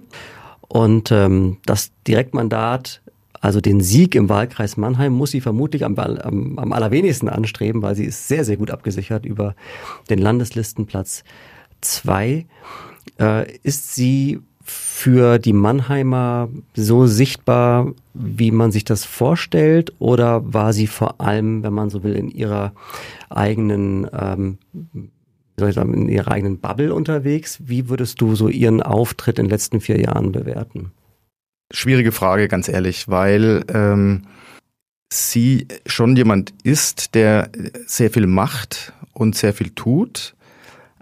Und 0.68 1.12
ähm, 1.12 1.58
das 1.66 1.92
Direktmandat 2.08 3.04
also 3.42 3.62
den 3.62 3.82
Sieg 3.82 4.16
im 4.16 4.30
Wahlkreis 4.30 4.78
Mannheim 4.78 5.14
muss 5.14 5.32
sie 5.32 5.42
vermutlich 5.42 5.86
am, 5.86 5.98
am, 5.98 6.58
am 6.58 6.74
allerwenigsten 6.74 7.30
anstreben, 7.30 7.82
weil 7.82 7.96
sie 7.96 8.06
ist 8.06 8.28
sehr, 8.28 8.46
sehr 8.46 8.58
gut 8.58 8.72
abgesichert 8.72 9.26
über 9.26 9.56
den 10.10 10.20
Landeslistenplatz 10.20 11.24
2. 11.82 12.46
Äh, 13.20 13.52
ist 13.64 13.96
sie 13.96 14.40
für 14.62 15.38
die 15.38 15.54
Mannheimer 15.54 16.50
so 16.76 17.06
sichtbar, 17.06 17.94
wie 18.14 18.52
man 18.52 18.72
sich 18.72 18.84
das 18.84 19.06
vorstellt, 19.06 19.94
oder 20.00 20.54
war 20.54 20.74
sie 20.74 20.88
vor 20.88 21.22
allem, 21.22 21.62
wenn 21.62 21.74
man 21.74 21.92
so 21.92 22.04
will, 22.04 22.16
in 22.16 22.30
ihrer 22.30 22.74
eigenen 23.30 24.08
ähm, 24.12 24.58
soll 25.58 25.70
ich 25.70 25.76
sagen, 25.76 25.94
in 25.94 26.10
ihrer 26.10 26.32
eigenen 26.32 26.60
Bubble 26.60 26.94
unterwegs? 26.94 27.60
Wie 27.64 27.90
würdest 27.90 28.20
du 28.22 28.36
so 28.36 28.50
ihren 28.50 28.82
Auftritt 28.82 29.40
in 29.40 29.46
den 29.46 29.52
letzten 29.52 29.80
vier 29.80 30.00
Jahren 30.00 30.32
bewerten? 30.32 30.92
Schwierige 31.72 32.12
Frage, 32.12 32.48
ganz 32.48 32.70
ehrlich, 32.70 33.08
weil 33.08 33.64
ähm, 33.74 34.24
sie 35.12 35.68
schon 35.86 36.16
jemand 36.16 36.54
ist, 36.64 37.16
der 37.16 37.50
sehr 37.88 38.12
viel 38.12 38.28
macht 38.28 38.94
und 39.14 39.36
sehr 39.36 39.54
viel 39.54 39.72
tut, 39.72 40.36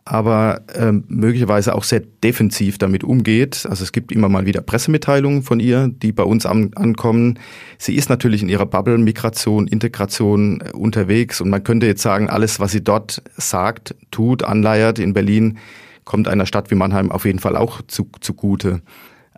aber 0.05 0.61
ähm, 0.75 1.05
möglicherweise 1.07 1.75
auch 1.75 1.83
sehr 1.83 2.01
defensiv 2.01 2.77
damit 2.77 3.03
umgeht. 3.03 3.65
Also 3.69 3.83
es 3.83 3.91
gibt 3.91 4.11
immer 4.11 4.29
mal 4.29 4.45
wieder 4.45 4.61
Pressemitteilungen 4.61 5.43
von 5.43 5.59
ihr, 5.59 5.89
die 5.89 6.11
bei 6.11 6.23
uns 6.23 6.45
an, 6.45 6.71
ankommen. 6.75 7.39
Sie 7.77 7.95
ist 7.95 8.09
natürlich 8.09 8.41
in 8.41 8.49
ihrer 8.49 8.65
Bubble 8.65 8.97
Migration, 8.97 9.67
Integration 9.67 10.61
äh, 10.61 10.71
unterwegs 10.71 11.41
und 11.41 11.49
man 11.49 11.63
könnte 11.63 11.87
jetzt 11.87 12.01
sagen, 12.01 12.29
alles, 12.29 12.59
was 12.59 12.71
sie 12.71 12.83
dort 12.83 13.21
sagt, 13.37 13.95
tut, 14.11 14.43
anleiert 14.43 14.99
in 14.99 15.13
Berlin, 15.13 15.57
kommt 16.05 16.27
einer 16.27 16.45
Stadt 16.45 16.69
wie 16.69 16.75
Mannheim 16.75 17.11
auf 17.11 17.25
jeden 17.25 17.39
Fall 17.39 17.55
auch 17.55 17.81
zu, 17.87 18.09
zugute. 18.19 18.81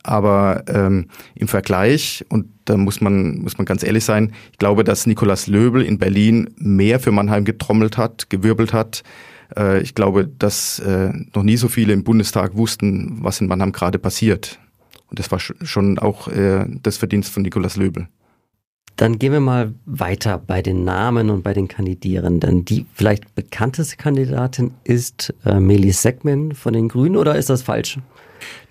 Aber 0.04 0.64
ähm, 0.68 1.08
im 1.34 1.48
Vergleich, 1.48 2.26
und 2.30 2.48
da 2.66 2.78
muss 2.78 3.02
man, 3.02 3.40
muss 3.40 3.58
man 3.58 3.66
ganz 3.66 3.84
ehrlich 3.84 4.04
sein, 4.04 4.34
ich 4.52 4.58
glaube, 4.58 4.84
dass 4.84 5.08
Nikolaus 5.08 5.48
Löbel 5.48 5.82
in 5.82 5.98
Berlin 5.98 6.50
mehr 6.58 7.00
für 7.00 7.12
Mannheim 7.12 7.46
getrommelt 7.46 7.98
hat, 7.98 8.30
gewirbelt 8.30 8.74
hat, 8.74 9.04
äh, 9.58 9.82
ich 9.82 9.96
glaube, 9.96 10.28
dass 10.28 10.80
äh, 10.80 11.12
noch 11.34 11.44
nie 11.44 11.58
so 11.58 11.68
viele 11.68 11.94
im 11.94 12.04
Bundestag 12.04 12.56
wussten, 12.56 13.18
was 13.22 13.42
in 13.42 13.48
Mannheim 13.48 13.72
gerade 13.72 14.00
passiert. 14.00 14.60
Und 15.10 15.20
das 15.20 15.32
war 15.32 15.40
schon 15.40 16.00
auch 16.00 16.28
äh, 16.28 16.66
das 16.82 16.98
Verdienst 16.98 17.32
von 17.32 17.44
Nikolaus 17.44 17.76
Löbel. 17.76 18.08
Dann 18.98 19.20
gehen 19.20 19.34
wir 19.34 19.42
mal 19.42 19.74
weiter 19.86 20.38
bei 20.38 20.62
den 20.62 20.86
Namen 20.86 21.30
und 21.30 21.44
bei 21.44 21.54
den 21.54 21.68
Kandidierenden. 21.68 22.64
Die 22.64 22.86
vielleicht 22.94 23.36
bekannteste 23.36 23.98
Kandidatin 23.98 24.72
ist 24.86 25.34
äh, 25.46 25.60
Melis 25.60 26.02
Segmen 26.02 26.54
von 26.54 26.74
den 26.74 26.88
Grünen 26.88 27.18
oder 27.18 27.36
ist 27.36 27.50
das 27.50 27.62
falsch? 27.62 28.00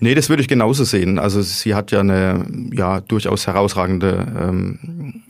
Nee, 0.01 0.15
das 0.15 0.29
würde 0.29 0.43
ich 0.43 0.49
genauso 0.49 0.85
sehen. 0.85 1.19
Also 1.19 1.43
sie 1.43 1.75
hat 1.75 1.91
ja 1.91 2.01
eine 2.01 2.47
ja 2.73 3.01
durchaus 3.01 3.47
herausragende 3.47 4.27
ähm, 4.39 5.23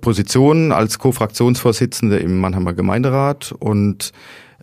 Position 0.00 0.72
als 0.72 0.98
Co-Fraktionsvorsitzende 0.98 2.18
im 2.18 2.40
Mannheimer 2.40 2.72
Gemeinderat 2.72 3.52
und 3.58 4.12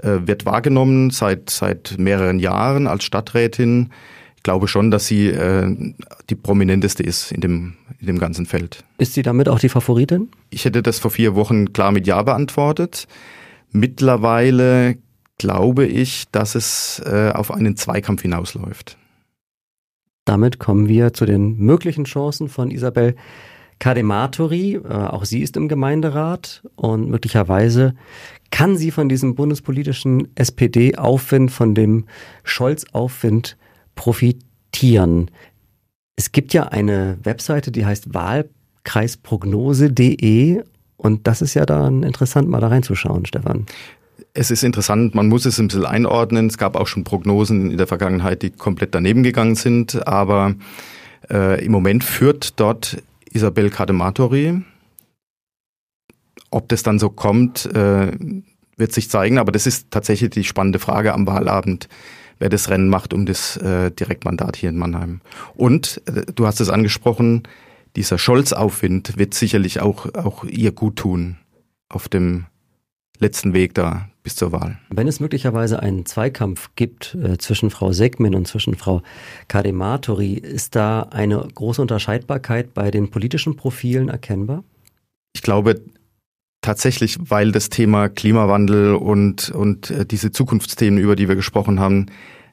äh, 0.02 0.20
wird 0.26 0.46
wahrgenommen 0.46 1.12
seit, 1.12 1.50
seit 1.50 1.96
mehreren 1.98 2.40
Jahren 2.40 2.88
als 2.88 3.04
Stadträtin. 3.04 3.92
Ich 4.36 4.44
glaube 4.44 4.68
schon, 4.68 4.92
dass 4.92 5.08
sie 5.08 5.28
äh, 5.28 5.94
die 6.30 6.36
prominenteste 6.36 7.04
ist 7.04 7.32
in 7.32 7.42
dem, 7.42 7.76
in 8.00 8.08
dem 8.08 8.20
ganzen 8.20 8.46
Feld. 8.46 8.84
Ist 8.98 9.14
sie 9.14 9.22
damit 9.22 9.48
auch 9.48 9.60
die 9.60 9.70
Favoritin? 9.70 10.30
Ich 10.50 10.66
hätte 10.66 10.84
das 10.84 11.00
vor 11.00 11.12
vier 11.12 11.36
Wochen 11.36 11.72
klar 11.72 11.92
mit 11.92 12.06
Ja 12.08 12.22
beantwortet. 12.24 13.08
Mittlerweile 13.72 14.98
glaube 15.38 15.86
ich, 15.86 16.26
dass 16.32 16.56
es 16.56 17.02
äh, 17.06 17.32
auf 17.34 17.52
einen 17.52 17.78
Zweikampf 17.78 18.22
hinausläuft. 18.24 18.98
Damit 20.26 20.60
kommen 20.60 20.88
wir 20.88 21.14
zu 21.14 21.26
den 21.26 21.58
möglichen 21.58 22.04
Chancen 22.06 22.48
von 22.48 22.72
Isabel 22.72 23.16
Kadematori. 23.80 24.76
Äh, 24.76 24.88
auch 24.88 25.26
sie 25.26 25.42
ist 25.42 25.58
im 25.58 25.68
Gemeinderat 25.68 26.64
und 26.76 27.10
möglicherweise 27.10 27.96
kann 28.50 28.78
sie 28.78 28.92
von 28.92 29.10
diesem 29.10 29.36
bundespolitischen 29.36 30.30
SPD-Aufwind, 30.36 31.52
von 31.52 31.76
dem 31.76 32.06
Scholz-Aufwind 32.44 33.58
profitieren. 33.96 35.30
Es 36.16 36.32
gibt 36.32 36.54
ja 36.54 36.68
eine 36.68 37.18
Webseite, 37.24 37.72
die 37.72 37.86
heißt 37.86 38.14
wahlkreisprognose.de 38.14 40.64
und 40.96 41.28
das 41.28 41.42
ist 41.42 41.56
ja 41.56 41.66
dann 41.66 42.04
interessant, 42.04 42.48
mal 42.48 42.62
da 42.62 42.68
reinzuschauen, 42.68 43.26
Stefan. 43.26 43.66
Es 44.36 44.50
ist 44.50 44.64
interessant, 44.64 45.14
man 45.14 45.28
muss 45.28 45.46
es 45.46 45.60
ein 45.60 45.68
bisschen 45.68 45.86
einordnen. 45.86 46.48
Es 46.48 46.58
gab 46.58 46.76
auch 46.76 46.88
schon 46.88 47.04
Prognosen 47.04 47.70
in 47.70 47.78
der 47.78 47.86
Vergangenheit, 47.86 48.42
die 48.42 48.50
komplett 48.50 48.96
daneben 48.96 49.22
gegangen 49.22 49.56
sind, 49.56 50.08
aber 50.08 50.56
äh, 51.30 51.64
im 51.64 51.72
Moment 51.72 52.04
führt 52.04 52.60
dort 52.60 53.04
Isabel 53.32 53.70
Kadematori, 53.70 54.64
ob 56.50 56.68
das 56.70 56.82
dann 56.82 56.98
so 56.98 57.10
kommt, 57.10 57.68
äh, 57.76 58.12
wird 58.76 58.92
sich 58.92 59.10
zeigen, 59.10 59.38
aber 59.38 59.52
das 59.52 59.68
ist 59.68 59.92
tatsächlich 59.92 60.32
die 60.32 60.44
spannende 60.44 60.80
Frage 60.80 61.14
am 61.14 61.28
Wahlabend, 61.28 61.88
wer 62.40 62.50
das 62.50 62.70
Rennen 62.72 62.90
macht 62.90 63.14
um 63.14 63.28
das 63.28 63.58
äh, 63.58 63.92
Direktmandat 63.92 64.56
hier 64.56 64.70
in 64.70 64.78
Mannheim. 64.78 65.22
Und 65.54 66.02
äh, 66.08 66.24
du 66.34 66.48
hast 66.48 66.60
es 66.60 66.70
angesprochen, 66.70 67.44
dieser 67.96 68.18
Scholz-Aufwind 68.18 69.18
wird 69.20 69.36
sicherlich 69.36 69.80
auch, 69.80 70.12
auch 70.16 70.44
ihr 70.44 70.72
gut 70.72 70.96
tun 70.96 71.38
auf 71.90 72.10
dem 72.10 72.46
letzten 73.20 73.54
Weg 73.54 73.76
da 73.76 74.10
bis 74.24 74.36
zur 74.36 74.52
Wahl. 74.52 74.80
Wenn 74.90 75.08
es 75.08 75.20
möglicherweise 75.20 75.82
einen 75.82 76.06
Zweikampf 76.06 76.70
gibt 76.76 77.16
äh, 77.16 77.38
zwischen 77.38 77.70
Frau 77.70 77.92
Segmin 77.92 78.36
und 78.36 78.48
zwischen 78.48 78.76
Frau 78.76 79.02
Kadematori, 79.50 80.34
ist 80.34 80.76
da 80.76 81.04
eine 81.12 81.46
große 81.54 81.82
Unterscheidbarkeit 81.82 82.74
bei 82.74 82.90
den 82.90 83.12
politischen 83.12 83.58
Profilen 83.58 84.08
erkennbar? 84.08 84.64
Ich 85.36 85.42
glaube, 85.42 85.82
tatsächlich, 86.62 87.18
weil 87.20 87.52
das 87.52 87.70
Thema 87.70 88.08
Klimawandel 88.08 88.96
und, 88.96 89.52
und 89.52 89.92
äh, 89.92 90.06
diese 90.06 90.32
Zukunftsthemen, 90.32 91.00
über 91.00 91.16
die 91.16 91.28
wir 91.28 91.36
gesprochen 91.36 91.80
haben, 91.80 92.08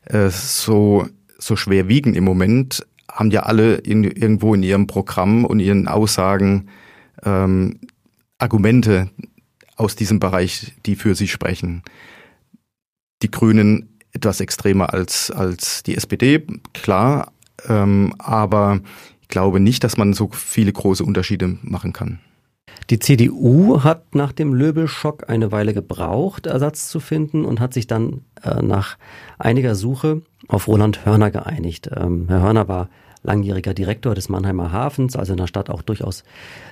äh, 0.06 0.28
so, 0.28 1.06
so 1.38 1.56
schwer 1.56 1.88
wiegen 1.88 2.14
im 2.14 2.24
Moment, 2.24 2.84
haben 3.10 3.30
ja 3.30 3.44
alle 3.44 3.76
in, 3.76 4.04
irgendwo 4.04 4.54
in 4.54 4.62
ihrem 4.62 4.86
Programm 4.86 5.44
und 5.44 5.60
ihren 5.60 5.88
Aussagen 5.88 6.68
ähm, 7.24 7.78
Argumente 8.38 9.10
aus 9.80 9.96
diesem 9.96 10.20
Bereich, 10.20 10.72
die 10.86 10.94
für 10.94 11.14
sie 11.14 11.26
sprechen. 11.26 11.82
Die 13.22 13.30
Grünen 13.30 13.98
etwas 14.12 14.40
extremer 14.40 14.92
als, 14.92 15.30
als 15.30 15.82
die 15.82 15.96
SPD, 15.96 16.46
klar, 16.72 17.32
ähm, 17.68 18.14
aber 18.18 18.80
ich 19.22 19.28
glaube 19.28 19.60
nicht, 19.60 19.84
dass 19.84 19.96
man 19.96 20.12
so 20.12 20.28
viele 20.32 20.72
große 20.72 21.04
Unterschiede 21.04 21.58
machen 21.62 21.92
kann. 21.92 22.20
Die 22.90 22.98
CDU 22.98 23.84
hat 23.84 24.14
nach 24.14 24.32
dem 24.32 24.52
Löbelschock 24.52 25.28
eine 25.30 25.52
Weile 25.52 25.74
gebraucht, 25.74 26.46
Ersatz 26.46 26.88
zu 26.88 26.98
finden 26.98 27.44
und 27.44 27.60
hat 27.60 27.72
sich 27.72 27.86
dann 27.86 28.22
äh, 28.42 28.62
nach 28.62 28.98
einiger 29.38 29.74
Suche 29.74 30.22
auf 30.48 30.66
Roland 30.66 31.06
Hörner 31.06 31.30
geeinigt. 31.30 31.88
Ähm, 31.94 32.26
Herr 32.28 32.42
Hörner 32.42 32.68
war 32.68 32.88
langjähriger 33.22 33.74
Direktor 33.74 34.14
des 34.14 34.28
Mannheimer 34.28 34.72
Hafens, 34.72 35.14
also 35.14 35.32
in 35.32 35.38
der 35.38 35.46
Stadt 35.46 35.70
auch 35.70 35.82
durchaus 35.82 36.24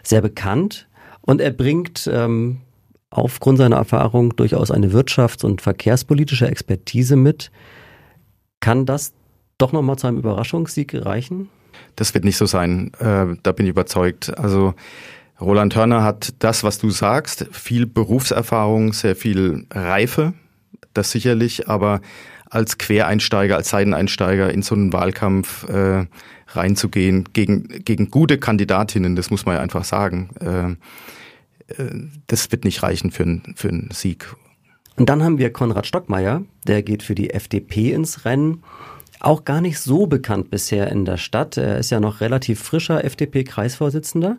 sehr 0.02 0.20
bekannt. 0.20 0.88
Und 1.20 1.40
er 1.40 1.50
bringt 1.50 2.10
ähm, 2.12 2.62
aufgrund 3.10 3.58
seiner 3.58 3.76
Erfahrung 3.76 4.36
durchaus 4.36 4.70
eine 4.70 4.88
wirtschafts- 4.88 5.44
und 5.44 5.62
verkehrspolitische 5.62 6.46
Expertise 6.48 7.16
mit. 7.16 7.50
Kann 8.60 8.86
das 8.86 9.12
doch 9.56 9.72
nochmal 9.72 9.96
zu 9.96 10.06
einem 10.06 10.18
Überraschungssieg 10.18 10.94
reichen? 10.94 11.48
Das 11.96 12.14
wird 12.14 12.24
nicht 12.24 12.36
so 12.36 12.46
sein, 12.46 12.92
äh, 12.98 13.26
da 13.42 13.52
bin 13.52 13.66
ich 13.66 13.70
überzeugt. 13.70 14.36
Also 14.36 14.74
Roland 15.40 15.74
Hörner 15.76 16.02
hat 16.02 16.34
das, 16.40 16.64
was 16.64 16.78
du 16.78 16.90
sagst, 16.90 17.46
viel 17.52 17.86
Berufserfahrung, 17.86 18.92
sehr 18.92 19.16
viel 19.16 19.66
Reife, 19.72 20.34
das 20.94 21.10
sicherlich, 21.10 21.68
aber 21.68 22.00
als 22.50 22.78
Quereinsteiger, 22.78 23.56
als 23.56 23.68
Seiteneinsteiger 23.68 24.52
in 24.52 24.62
so 24.62 24.74
einen 24.74 24.92
Wahlkampf 24.92 25.68
äh, 25.68 26.06
reinzugehen 26.48 27.24
gegen, 27.32 27.68
gegen 27.84 28.10
gute 28.10 28.38
Kandidatinnen, 28.38 29.16
das 29.16 29.30
muss 29.30 29.46
man 29.46 29.56
ja 29.56 29.60
einfach 29.60 29.84
sagen, 29.84 30.30
äh 30.40 30.74
das 32.26 32.50
wird 32.50 32.64
nicht 32.64 32.82
reichen 32.82 33.10
für, 33.10 33.24
einen 33.24 33.54
für 33.56 33.70
Sieg. 33.90 34.34
Und 34.96 35.08
dann 35.08 35.22
haben 35.22 35.38
wir 35.38 35.52
Konrad 35.52 35.86
Stockmeier, 35.86 36.42
der 36.66 36.82
geht 36.82 37.02
für 37.02 37.14
die 37.14 37.30
FDP 37.30 37.92
ins 37.92 38.24
Rennen. 38.24 38.64
Auch 39.20 39.44
gar 39.44 39.60
nicht 39.60 39.78
so 39.80 40.06
bekannt 40.06 40.50
bisher 40.50 40.90
in 40.90 41.04
der 41.04 41.16
Stadt. 41.16 41.56
Er 41.56 41.78
ist 41.78 41.90
ja 41.90 42.00
noch 42.00 42.20
relativ 42.20 42.60
frischer 42.60 43.04
FDP-Kreisvorsitzender. 43.04 44.38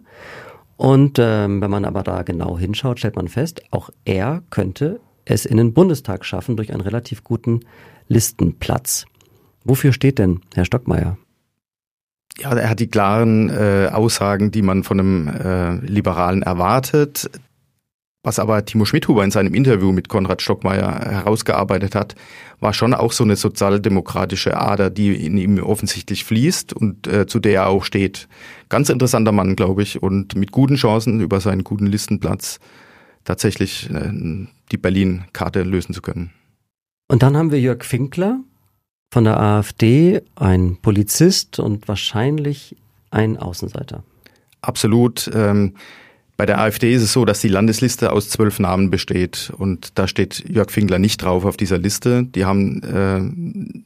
Und 0.77 1.17
ähm, 1.19 1.61
wenn 1.61 1.71
man 1.71 1.85
aber 1.85 2.03
da 2.03 2.23
genau 2.23 2.57
hinschaut, 2.57 2.99
stellt 2.99 3.15
man 3.15 3.27
fest, 3.27 3.61
auch 3.71 3.89
er 4.05 4.43
könnte 4.49 4.99
es 5.25 5.45
in 5.45 5.57
den 5.57 5.73
Bundestag 5.73 6.25
schaffen 6.25 6.55
durch 6.55 6.71
einen 6.71 6.81
relativ 6.81 7.23
guten 7.23 7.61
Listenplatz. 8.07 9.05
Wofür 9.63 9.93
steht 9.93 10.19
denn 10.19 10.41
Herr 10.55 10.65
Stockmeier? 10.65 11.17
Ja, 12.39 12.53
er 12.53 12.69
hat 12.69 12.79
die 12.79 12.87
klaren 12.87 13.49
äh, 13.49 13.89
Aussagen, 13.91 14.51
die 14.51 14.61
man 14.61 14.83
von 14.83 14.99
einem 14.99 15.27
äh, 15.27 15.75
Liberalen 15.85 16.41
erwartet. 16.41 17.29
Was 18.21 18.37
aber 18.37 18.65
Timo 18.65 18.83
Schmidhuber 18.83 19.23
in 19.23 19.31
seinem 19.31 19.53
Interview 19.53 19.93
mit 19.93 20.09
Konrad 20.09 20.41
Stockmeier 20.41 20.99
herausgearbeitet 20.99 21.95
hat, 21.95 22.15
war 22.59 22.73
schon 22.73 22.93
auch 22.93 23.13
so 23.13 23.23
eine 23.23 23.37
sozialdemokratische 23.37 24.57
Ader, 24.57 24.89
die 24.89 25.25
in 25.25 25.37
ihm 25.37 25.57
offensichtlich 25.59 26.25
fließt 26.25 26.73
und 26.73 27.07
äh, 27.07 27.27
zu 27.27 27.39
der 27.39 27.53
er 27.53 27.67
auch 27.67 27.85
steht. 27.85 28.27
Ganz 28.67 28.89
interessanter 28.89 29.31
Mann, 29.31 29.55
glaube 29.55 29.83
ich, 29.83 30.03
und 30.03 30.35
mit 30.35 30.51
guten 30.51 30.75
Chancen 30.75 31.21
über 31.21 31.39
seinen 31.39 31.63
guten 31.63 31.85
Listenplatz 31.85 32.59
tatsächlich 33.23 33.89
äh, 33.89 34.11
die 34.71 34.77
Berlin-Karte 34.77 35.63
lösen 35.63 35.93
zu 35.93 36.01
können. 36.01 36.31
Und 37.07 37.23
dann 37.23 37.37
haben 37.37 37.51
wir 37.51 37.59
Jörg 37.59 37.83
Finkler 37.85 38.41
von 39.09 39.23
der 39.23 39.39
AfD, 39.39 40.21
ein 40.35 40.77
Polizist 40.81 41.59
und 41.59 41.87
wahrscheinlich 41.87 42.75
ein 43.11 43.37
Außenseiter. 43.37 44.03
Absolut. 44.61 45.29
Ähm, 45.33 45.75
bei 46.37 46.45
der 46.45 46.59
AfD 46.59 46.93
ist 46.93 47.01
es 47.01 47.11
so, 47.11 47.25
dass 47.25 47.41
die 47.41 47.47
Landesliste 47.47 48.11
aus 48.11 48.29
zwölf 48.29 48.59
Namen 48.59 48.91
besteht 48.91 49.51
und 49.57 49.97
da 49.97 50.07
steht 50.07 50.47
Jörg 50.47 50.71
Fingler 50.71 50.99
nicht 50.99 51.21
drauf 51.21 51.43
auf 51.43 51.57
dieser 51.57 51.77
Liste. 51.77 52.23
Die 52.23 52.45
haben 52.45 52.81
äh, 52.83 53.83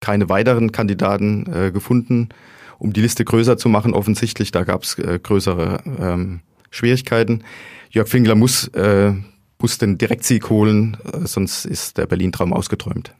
keine 0.00 0.28
weiteren 0.28 0.72
Kandidaten 0.72 1.46
äh, 1.52 1.70
gefunden, 1.70 2.30
um 2.78 2.92
die 2.92 3.00
Liste 3.00 3.24
größer 3.24 3.58
zu 3.58 3.68
machen. 3.68 3.94
Offensichtlich, 3.94 4.50
da 4.50 4.64
gab 4.64 4.82
es 4.82 4.98
äh, 4.98 5.20
größere 5.22 5.82
ähm, 6.00 6.40
Schwierigkeiten. 6.70 7.44
Jörg 7.90 8.08
Fingler 8.08 8.34
muss 8.34 8.68
äh, 8.68 9.12
muss 9.60 9.78
den 9.78 9.98
Direktsieg 9.98 10.50
holen, 10.50 10.96
äh, 11.12 11.26
sonst 11.26 11.64
ist 11.64 11.98
der 11.98 12.06
Berlin-Traum 12.06 12.52
ausgeträumt. 12.52 13.14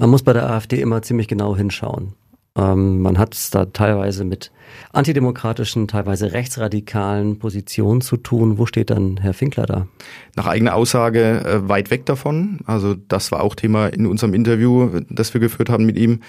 Man 0.00 0.08
muss 0.08 0.22
bei 0.22 0.32
der 0.32 0.48
AfD 0.48 0.80
immer 0.80 1.02
ziemlich 1.02 1.28
genau 1.28 1.54
hinschauen. 1.54 2.14
Ähm, 2.56 3.02
man 3.02 3.18
hat 3.18 3.34
es 3.34 3.50
da 3.50 3.66
teilweise 3.66 4.24
mit 4.24 4.50
antidemokratischen, 4.94 5.88
teilweise 5.88 6.32
rechtsradikalen 6.32 7.38
Positionen 7.38 8.00
zu 8.00 8.16
tun. 8.16 8.56
Wo 8.56 8.64
steht 8.64 8.88
dann 8.88 9.18
Herr 9.18 9.34
Finkler 9.34 9.66
da? 9.66 9.88
Nach 10.36 10.46
eigener 10.46 10.74
Aussage 10.74 11.44
äh, 11.44 11.68
weit 11.68 11.90
weg 11.90 12.06
davon. 12.06 12.60
Also 12.64 12.94
das 12.94 13.30
war 13.30 13.42
auch 13.42 13.54
Thema 13.54 13.88
in 13.88 14.06
unserem 14.06 14.32
Interview, 14.32 15.00
das 15.10 15.34
wir 15.34 15.40
geführt 15.42 15.68
haben 15.68 15.84
mit 15.84 15.98
ihm. 15.98 16.20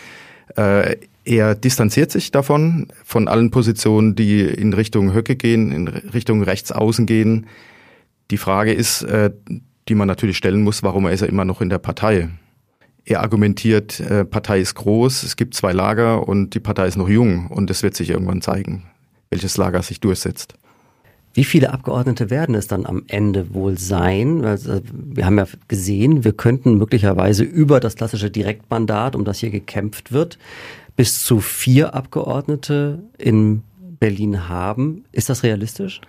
Äh, 0.57 0.97
er 1.23 1.55
distanziert 1.55 2.11
sich 2.11 2.29
davon, 2.31 2.87
von 3.05 3.29
allen 3.29 3.51
Positionen, 3.51 4.15
die 4.15 4.41
in 4.41 4.73
Richtung 4.73 5.13
Höcke 5.13 5.37
gehen, 5.37 5.71
in 5.71 5.87
Richtung 5.87 6.43
Rechtsaußen 6.43 7.05
gehen. 7.05 7.47
Die 8.31 8.37
Frage 8.37 8.73
ist, 8.73 9.03
äh, 9.03 9.31
die 9.87 9.95
man 9.95 10.09
natürlich 10.09 10.35
stellen 10.35 10.61
muss, 10.61 10.83
warum 10.83 11.07
ist 11.07 11.21
er 11.21 11.29
immer 11.29 11.45
noch 11.45 11.61
in 11.61 11.69
der 11.69 11.79
Partei? 11.79 12.27
Er 13.05 13.21
argumentiert, 13.21 13.99
äh, 13.99 14.25
Partei 14.25 14.59
ist 14.59 14.75
groß, 14.75 15.23
es 15.23 15.35
gibt 15.35 15.55
zwei 15.55 15.71
Lager 15.71 16.27
und 16.27 16.53
die 16.53 16.59
Partei 16.59 16.87
ist 16.87 16.97
noch 16.97 17.09
jung 17.09 17.47
und 17.47 17.69
es 17.69 17.81
wird 17.83 17.95
sich 17.95 18.09
irgendwann 18.09 18.41
zeigen, 18.41 18.83
welches 19.29 19.57
Lager 19.57 19.81
sich 19.81 19.99
durchsetzt. 19.99 20.53
Wie 21.33 21.45
viele 21.45 21.71
Abgeordnete 21.71 22.29
werden 22.29 22.55
es 22.55 22.67
dann 22.67 22.85
am 22.85 23.03
Ende 23.07 23.53
wohl 23.53 23.77
sein? 23.77 24.43
Also 24.43 24.81
wir 24.91 25.25
haben 25.25 25.37
ja 25.37 25.47
gesehen, 25.69 26.25
wir 26.25 26.33
könnten 26.33 26.77
möglicherweise 26.77 27.43
über 27.43 27.79
das 27.79 27.95
klassische 27.95 28.29
Direktmandat, 28.29 29.15
um 29.15 29.23
das 29.23 29.39
hier 29.39 29.49
gekämpft 29.49 30.11
wird, 30.11 30.37
bis 30.97 31.23
zu 31.23 31.39
vier 31.39 31.95
Abgeordnete 31.95 32.99
in 33.17 33.63
Berlin 33.99 34.49
haben. 34.49 35.05
Ist 35.13 35.29
das 35.29 35.43
realistisch? 35.43 36.01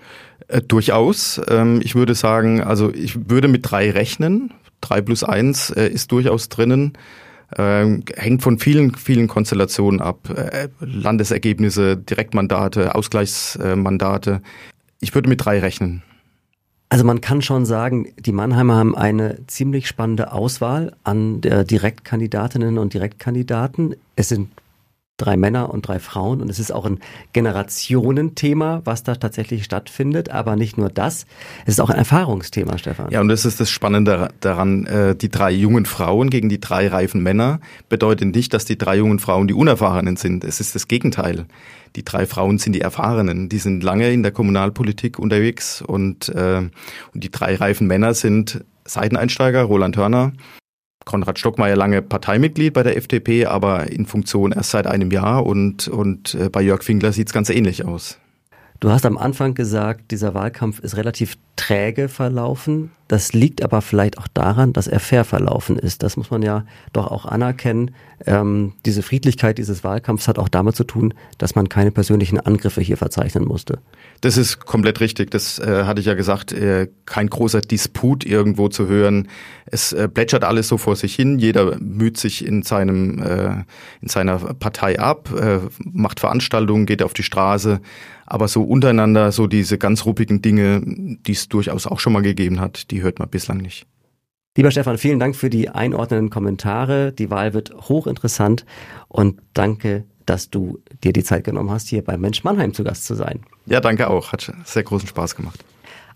Äh, 0.48 0.60
durchaus. 0.60 1.40
Ähm, 1.48 1.80
ich 1.84 1.94
würde 1.94 2.14
sagen, 2.14 2.60
also 2.60 2.92
ich 2.92 3.30
würde 3.30 3.46
mit 3.46 3.70
drei 3.70 3.90
rechnen. 3.90 4.52
Drei 4.82 5.00
plus 5.00 5.24
eins 5.24 5.70
äh, 5.70 5.88
ist 5.88 6.12
durchaus 6.12 6.50
drinnen. 6.50 6.92
Ähm, 7.56 8.04
hängt 8.14 8.42
von 8.42 8.58
vielen, 8.58 8.94
vielen 8.94 9.28
Konstellationen 9.28 10.00
ab. 10.00 10.28
Äh, 10.28 10.68
Landesergebnisse, 10.80 11.96
Direktmandate, 11.96 12.94
Ausgleichsmandate. 12.94 14.42
Ich 15.00 15.14
würde 15.14 15.28
mit 15.28 15.44
drei 15.44 15.60
rechnen. 15.60 16.02
Also 16.88 17.04
man 17.04 17.22
kann 17.22 17.40
schon 17.40 17.64
sagen, 17.64 18.12
die 18.18 18.32
Mannheimer 18.32 18.76
haben 18.76 18.94
eine 18.94 19.46
ziemlich 19.46 19.88
spannende 19.88 20.32
Auswahl 20.32 20.94
an 21.04 21.40
der 21.40 21.64
Direktkandidatinnen 21.64 22.76
und 22.76 22.92
Direktkandidaten. 22.92 23.96
Es 24.14 24.28
sind 24.28 24.50
drei 25.22 25.36
Männer 25.36 25.70
und 25.70 25.86
drei 25.86 25.98
Frauen. 25.98 26.40
Und 26.40 26.50
es 26.50 26.58
ist 26.58 26.72
auch 26.72 26.84
ein 26.84 26.98
Generationenthema, 27.32 28.82
was 28.84 29.02
da 29.02 29.14
tatsächlich 29.14 29.64
stattfindet. 29.64 30.30
Aber 30.30 30.56
nicht 30.56 30.78
nur 30.78 30.88
das, 30.88 31.26
es 31.64 31.74
ist 31.74 31.80
auch 31.80 31.90
ein 31.90 31.98
Erfahrungsthema, 31.98 32.78
Stefan. 32.78 33.10
Ja, 33.10 33.20
und 33.20 33.28
das 33.28 33.44
ist 33.44 33.60
das 33.60 33.70
Spannende 33.70 34.28
daran. 34.40 34.86
Äh, 34.86 35.16
die 35.16 35.28
drei 35.28 35.50
jungen 35.50 35.86
Frauen 35.86 36.30
gegen 36.30 36.48
die 36.48 36.60
drei 36.60 36.88
reifen 36.88 37.22
Männer 37.22 37.60
bedeutet 37.88 38.34
nicht, 38.34 38.52
dass 38.54 38.64
die 38.64 38.78
drei 38.78 38.96
jungen 38.96 39.18
Frauen 39.18 39.48
die 39.48 39.54
Unerfahrenen 39.54 40.16
sind. 40.16 40.44
Es 40.44 40.60
ist 40.60 40.74
das 40.74 40.88
Gegenteil. 40.88 41.46
Die 41.96 42.04
drei 42.04 42.26
Frauen 42.26 42.58
sind 42.58 42.72
die 42.72 42.80
Erfahrenen. 42.80 43.48
Die 43.48 43.58
sind 43.58 43.82
lange 43.82 44.10
in 44.12 44.22
der 44.22 44.32
Kommunalpolitik 44.32 45.18
unterwegs 45.18 45.82
und, 45.82 46.28
äh, 46.30 46.58
und 46.58 46.72
die 47.14 47.30
drei 47.30 47.54
reifen 47.54 47.86
Männer 47.86 48.14
sind 48.14 48.64
Seiteneinsteiger, 48.84 49.62
Roland 49.62 49.96
Hörner, 49.96 50.32
Konrad 51.04 51.38
Stockmeier 51.38 51.76
lange 51.76 52.02
Parteimitglied 52.02 52.72
bei 52.72 52.82
der 52.82 52.96
FDP, 52.96 53.46
aber 53.46 53.90
in 53.90 54.06
Funktion 54.06 54.52
erst 54.52 54.70
seit 54.70 54.86
einem 54.86 55.10
Jahr 55.10 55.46
und, 55.46 55.88
und 55.88 56.34
äh, 56.34 56.48
bei 56.48 56.62
Jörg 56.62 56.82
Finkler 56.82 57.12
sieht 57.12 57.28
es 57.28 57.32
ganz 57.32 57.50
ähnlich 57.50 57.84
aus. 57.84 58.18
Du 58.80 58.90
hast 58.90 59.06
am 59.06 59.16
Anfang 59.16 59.54
gesagt, 59.54 60.10
dieser 60.10 60.34
Wahlkampf 60.34 60.80
ist 60.80 60.96
relativ 60.96 61.36
träge 61.54 62.08
verlaufen. 62.08 62.90
Das 63.12 63.34
liegt 63.34 63.62
aber 63.62 63.82
vielleicht 63.82 64.16
auch 64.16 64.26
daran, 64.26 64.72
dass 64.72 64.86
er 64.86 64.98
fair 64.98 65.26
verlaufen 65.26 65.78
ist. 65.78 66.02
Das 66.02 66.16
muss 66.16 66.30
man 66.30 66.40
ja 66.40 66.64
doch 66.94 67.08
auch 67.08 67.26
anerkennen. 67.26 67.90
Ähm, 68.24 68.72
diese 68.86 69.02
Friedlichkeit 69.02 69.58
dieses 69.58 69.84
Wahlkampfs 69.84 70.28
hat 70.28 70.38
auch 70.38 70.48
damit 70.48 70.76
zu 70.76 70.84
tun, 70.84 71.12
dass 71.36 71.54
man 71.54 71.68
keine 71.68 71.90
persönlichen 71.90 72.40
Angriffe 72.40 72.80
hier 72.80 72.96
verzeichnen 72.96 73.44
musste. 73.44 73.80
Das 74.22 74.38
ist 74.38 74.60
komplett 74.64 75.00
richtig. 75.00 75.30
Das 75.30 75.58
äh, 75.58 75.84
hatte 75.84 76.00
ich 76.00 76.06
ja 76.06 76.14
gesagt. 76.14 76.52
Äh, 76.52 76.88
kein 77.04 77.28
großer 77.28 77.60
Disput 77.60 78.24
irgendwo 78.24 78.68
zu 78.68 78.86
hören. 78.86 79.28
Es 79.66 79.92
äh, 79.92 80.08
plätschert 80.08 80.44
alles 80.44 80.68
so 80.68 80.78
vor 80.78 80.96
sich 80.96 81.14
hin. 81.14 81.38
Jeder 81.38 81.78
müht 81.80 82.16
sich 82.16 82.46
in 82.46 82.62
seinem 82.62 83.22
äh, 83.22 83.64
in 84.00 84.08
seiner 84.08 84.38
Partei 84.38 84.98
ab, 84.98 85.28
äh, 85.38 85.58
macht 85.84 86.18
Veranstaltungen, 86.20 86.86
geht 86.86 87.02
auf 87.02 87.12
die 87.12 87.24
Straße. 87.24 87.82
Aber 88.24 88.48
so 88.48 88.62
untereinander, 88.62 89.30
so 89.30 89.46
diese 89.46 89.76
ganz 89.76 90.06
ruppigen 90.06 90.40
Dinge, 90.40 90.80
die 90.82 91.32
es 91.32 91.48
durchaus 91.48 91.86
auch 91.86 92.00
schon 92.00 92.14
mal 92.14 92.22
gegeben 92.22 92.60
hat, 92.60 92.90
die 93.02 93.04
hört 93.04 93.18
man 93.18 93.28
bislang 93.28 93.58
nicht. 93.58 93.86
Lieber 94.56 94.70
Stefan, 94.70 94.98
vielen 94.98 95.18
Dank 95.18 95.34
für 95.34 95.50
die 95.50 95.70
einordnenden 95.70 96.30
Kommentare. 96.30 97.12
Die 97.12 97.30
Wahl 97.30 97.54
wird 97.54 97.74
hochinteressant 97.88 98.64
und 99.08 99.40
danke, 99.54 100.04
dass 100.26 100.50
du 100.50 100.78
dir 101.02 101.12
die 101.12 101.24
Zeit 101.24 101.44
genommen 101.44 101.70
hast, 101.70 101.88
hier 101.88 102.04
bei 102.04 102.16
Mensch 102.16 102.44
Mannheim 102.44 102.74
zu 102.74 102.84
Gast 102.84 103.06
zu 103.06 103.14
sein. 103.14 103.40
Ja, 103.66 103.80
danke 103.80 104.08
auch. 104.08 104.32
Hat 104.32 104.52
sehr 104.64 104.82
großen 104.82 105.08
Spaß 105.08 105.34
gemacht. 105.36 105.64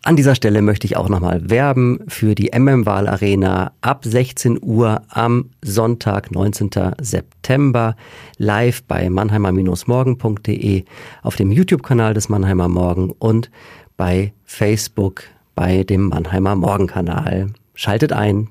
An 0.05 0.15
dieser 0.15 0.35
Stelle 0.35 0.63
möchte 0.63 0.87
ich 0.87 0.97
auch 0.97 1.09
nochmal 1.09 1.51
werben 1.51 2.01
für 2.07 2.35
die 2.35 2.53
MM-Wahl 2.57 3.09
Arena 3.09 3.73
ab 3.81 4.05
16 4.05 4.59
Uhr 4.63 5.03
am 5.09 5.51
Sonntag, 5.63 6.31
19. 6.31 6.71
September, 7.01 7.97
live 8.37 8.85
bei 8.85 9.09
mannheimer-morgen.de, 9.11 10.85
auf 11.23 11.37
dem 11.37 11.51
YouTube-Kanal 11.51 12.15
des 12.15 12.29
Mannheimer 12.29 12.69
Morgen 12.69 13.11
und 13.11 13.51
bei 13.97 14.35
Facebook 14.45 15.25
bei 15.57 15.83
dem 15.83 16.09
Mannheimer 16.09 16.55
Morgen-Kanal. 16.55 17.49
Schaltet 17.75 18.13
ein. 18.13 18.49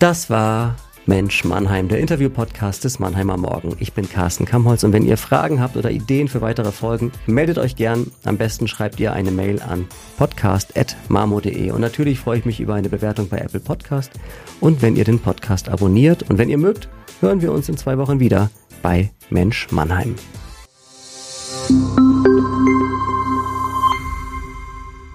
Das 0.00 0.28
war 0.30 0.74
Mensch 1.06 1.44
Mannheim, 1.44 1.88
der 1.88 1.98
Interview-Podcast 1.98 2.84
des 2.84 2.98
Mannheimer 2.98 3.36
Morgen. 3.36 3.76
Ich 3.80 3.92
bin 3.92 4.08
Carsten 4.08 4.44
Kamholz 4.44 4.82
und 4.82 4.92
wenn 4.92 5.04
ihr 5.04 5.16
Fragen 5.16 5.60
habt 5.60 5.76
oder 5.76 5.90
Ideen 5.90 6.28
für 6.28 6.40
weitere 6.40 6.72
Folgen, 6.72 7.12
meldet 7.26 7.58
euch 7.58 7.76
gern. 7.76 8.10
Am 8.24 8.38
besten 8.38 8.66
schreibt 8.66 8.98
ihr 8.98 9.12
eine 9.12 9.30
Mail 9.30 9.60
an 9.60 9.86
podcast.marmo.de 10.16 11.70
und 11.70 11.80
natürlich 11.80 12.18
freue 12.18 12.38
ich 12.38 12.44
mich 12.44 12.60
über 12.60 12.74
eine 12.74 12.88
Bewertung 12.88 13.28
bei 13.28 13.38
Apple 13.38 13.60
Podcast 13.60 14.12
und 14.60 14.80
wenn 14.80 14.96
ihr 14.96 15.04
den 15.04 15.18
Podcast 15.18 15.68
abonniert 15.68 16.28
und 16.30 16.38
wenn 16.38 16.48
ihr 16.48 16.58
mögt, 16.58 16.88
hören 17.20 17.42
wir 17.42 17.52
uns 17.52 17.68
in 17.68 17.76
zwei 17.76 17.98
Wochen 17.98 18.20
wieder 18.20 18.50
bei 18.80 19.10
Mensch 19.28 19.68
Mannheim. 19.70 20.14